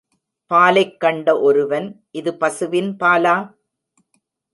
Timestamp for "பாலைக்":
0.51-0.95